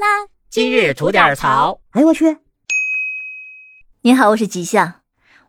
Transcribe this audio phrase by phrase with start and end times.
[0.00, 0.06] 啦！
[0.48, 1.78] 今日吐点槽。
[1.90, 2.38] 哎呦我去！
[4.00, 4.94] 您好，我是吉祥。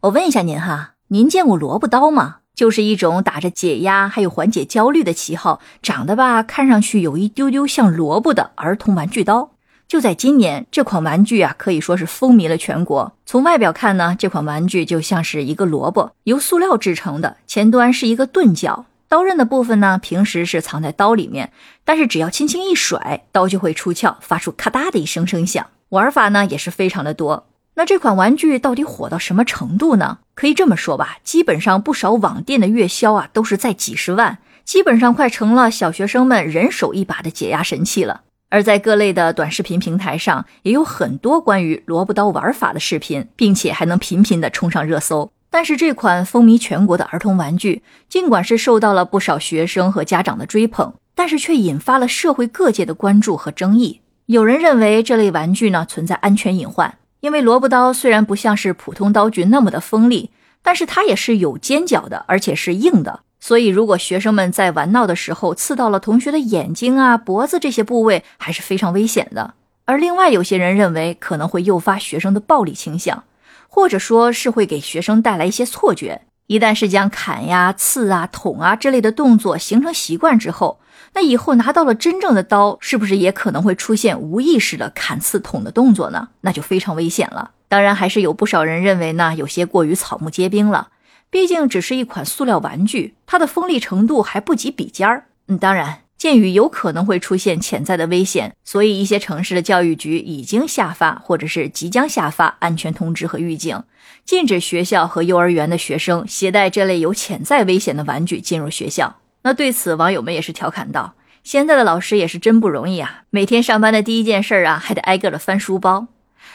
[0.01, 2.39] 我问一下您哈，您见过萝卜刀吗？
[2.53, 9.51] 就是一种打着解压还有缓解焦虑的旗号，长得吧看上去有一丢丢像萝卜的儿童玩具刀。
[9.87, 13.13] 就在今年，这款玩具啊可以说是风靡了全国。
[13.25, 18.85] 从外表看呢，这款玩具就像是一个萝卜，由塑料制成的，前端是一个钝角。
[19.11, 21.51] 刀刃的部分呢，平时是藏在刀里面，
[21.83, 25.67] 但是只要轻轻一甩，刀就会出鞘，发出咔嗒的一声声响。
[25.89, 27.49] 玩法呢也是非常的多。
[27.73, 30.19] 那这款玩具到底火到什么程度呢？
[30.33, 38.21] 可以这么说吧，基本上不少网店的月销啊都是在几十万，基本上快成了小学生们人手一把的解压神器了。
[38.47, 45.33] 而在各类的短视频平台上，也有很多关于萝卜刀玩法的视频，并且还能频频的冲上热搜。
[45.51, 53.99] 但是这款风靡全国的儿童玩具，尽管是受到了不少学生和家长的追捧，但是却引发了社会各界的关注和争议。
[54.27, 60.31] 有人认为这类玩具呢存在安全隐患，因为萝卜刀虽然不像是普通刀具那么的锋利，
[60.63, 63.19] 但是它也是有尖角的，而且是硬的。
[63.41, 69.55] 所以如果学生们在玩闹的时候刺到了同学的眼睛啊、脖子这些部位，还是非常危险的。
[69.83, 73.23] 而另外有些人认为可能会诱发学生的暴力倾向。
[73.67, 76.21] 或者说是会给学生带来一些错觉。
[76.47, 80.81] 一旦是将砍呀、刺啊、捅啊之类的动作形成习惯之后，
[81.13, 86.27] 那以后拿到了真正的刀，是不是也可能会出现无意识的砍、刺、捅的动作呢？
[86.41, 87.51] 那就非常危险了。
[87.69, 90.89] 当然，还是有不少人认为呢，有些过于草木皆兵了。
[91.29, 95.27] 毕竟只是一款塑料玩具，它的锋利程度还不及笔尖儿。
[95.47, 96.00] 嗯，当然。
[96.21, 103.81] 鉴于有可能会出现潜在的危险，所以一些城市的教育局已经下发或者是即将下发安全通知和预警，
[104.23, 109.15] 禁止学校和幼儿园的学生携带这类有潜在危险的玩具进入学校。
[109.41, 116.05] 那对此，网友们也是调侃道：“现在的老师也是真不容易啊，每天上班的第一件事啊，还得挨个的翻书包。”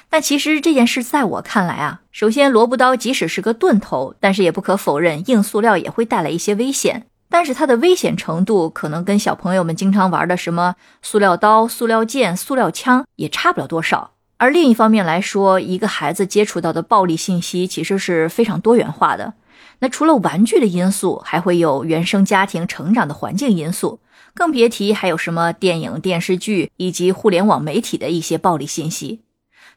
[0.09, 7.06] 但其实这件事在我看来啊，首先萝卜刀即使是个钝头，但是也不可否认，硬塑料也会带来一些危险。
[7.28, 14.12] 但是它的危险程度可能跟小朋友们经常玩的什么塑料刀、塑料剑、塑料枪也差不了多少。
[14.38, 19.34] 而另一方面来说，一个孩子接触到的暴力信息其实是非常多元化的。
[19.78, 24.00] 那除了玩具的因素，还会有原生家庭成长的环境因素，
[24.34, 29.22] 更别提还有什么电影、电视剧以及互联网媒体的一些暴力信息。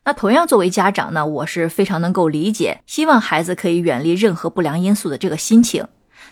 [0.06, 5.86] 那同样，作为家长呢，我是非常能够理解，希望孩子可以远离任何不良因素的这个心情。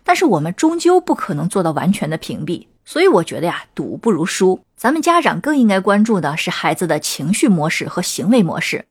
[0.04, 4.60] 但是我们终究不可能做到完全的屏蔽，所以我觉得呀，赌不如输。
[4.76, 8.86] 咱们家长更应该关注的是孩子的情绪模式和行为模式。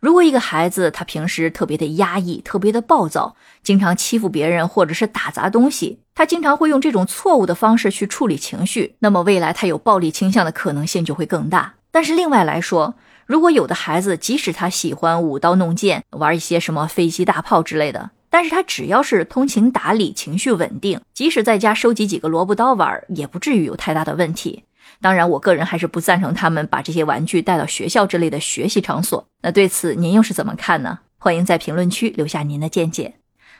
[0.00, 11.74] 如果一个孩子他平时特别的压抑、特别的暴躁，经常欺负别人或者是打砸东西，他经常会用这种错误的方式去处理情绪，那么未来他有暴力倾向的可能性就会更大。
[11.90, 12.94] 但是另外来说，
[13.26, 18.10] 如果有的孩子即使他喜欢舞刀弄剑，玩一些什么飞机大炮之类的。
[18.30, 24.64] 但是他只要是通情达理、情绪稳定，即使在家收集几个萝卜刀玩，也不至于有太大的问题。
[25.00, 29.26] 当然，我个人还是不赞成他们把这些玩具带到学校之类的学习场所。
[29.42, 31.00] 那对此您又是怎么看呢？
[31.18, 33.14] 欢迎在评论区留下您的见解。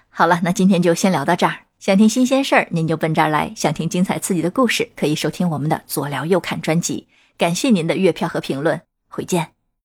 [0.09, 1.61] 好了，那今天就先聊到这儿。
[1.79, 7.07] 想听新鲜事儿，您就奔这儿来；想听精彩刺激的故事，可以收听我们的左聊右侃专辑。
[7.37, 9.58] 感谢您的月票和评论，回见。